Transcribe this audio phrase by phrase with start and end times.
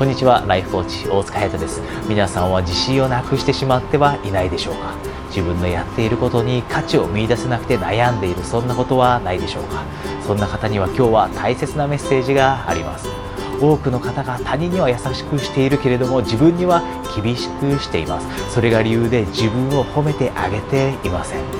[0.00, 0.42] こんにちは。
[0.48, 1.82] ライフコーチ大塚隼人です。
[2.08, 4.94] 皆さんは自信をなくしてしまってはいないでしょうか。
[5.28, 9.84] 自分のやっていることに価値を見出せなくて悩んでいるそんなことはないでしょうか。
[10.26, 13.10] そんな方には今日は大切なメッセージがあります。
[13.60, 16.82] 多くの方が他人には優しくしているけれども自分には
[17.22, 18.54] 厳しくしています。
[18.54, 21.59] それが理由で自分を褒めてあげていません。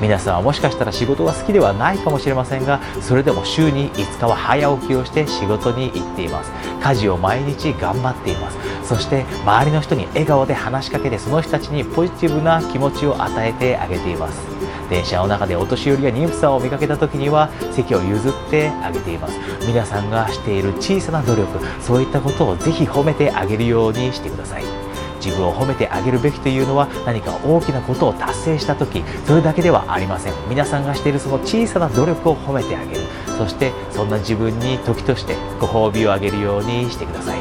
[0.00, 6.50] 皆さんはもしかしたら仕事が好きではないかもしれませんがそれでも週に5日は早起きをして仕事に行っています。
[6.82, 8.58] 家事を毎日頑張っています。
[8.82, 14.40] そして周りの人に笑顔で話しかけてその人たちにポジティブな気持ちを与えてあげています。
[14.88, 19.38] 電車の中でお年寄りや妊婦さんを見かけた時には席を譲ってあげています。
[19.66, 24.89] 皆さんがしている小さな努力そういったことをぜひ褒めてあげるようにしてください。
[25.24, 30.32] 自分を褒めてあげるべきというのは何か大きなことを達成した時それだけではありません。
[30.48, 33.00] 皆さんがしているその小さな努力を褒めてあげる。
[33.38, 37.38] そしてそんな自分に時としてご褒美をあげるようにしてください。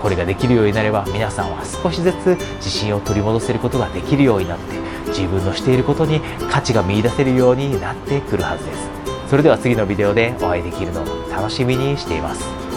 [0.00, 4.74] これができるようになれば皆さんは少しずつ自信を取り戻せることができるようになって
[5.08, 8.90] 自分のしていることに価値が見いだせるようになってくるはずです。
[9.28, 12.71] それでは次のビデオでお会いできるのを楽しみにしています。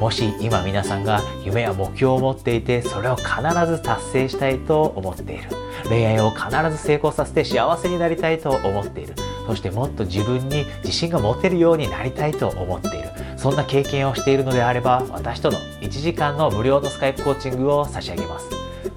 [0.00, 3.26] もし今皆さんが夢や目標を持っていてそれを必
[3.66, 5.44] ず達成したいと思っている。
[5.88, 9.14] 恋愛を必ず成功させて幸せになりたいと思っている。
[9.46, 13.10] そしてもっと自分に自信が持てるようになりたいと思っている。
[13.36, 18.48] そんな経験をしているのであれば私との1時間の無料のスカイプコーチングを差し上げます。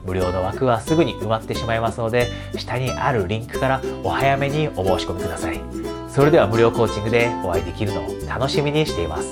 [0.06, 5.60] 無料の枠はすぐに埋まってしまいますので下にあるリンクからお早めにお申し込みください。
[6.08, 9.28] それでは無料コーチングでお会いできるのを楽しみにしています。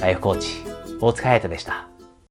[0.00, 0.65] ライフコーチ。
[1.00, 1.95] お疲れ様でした。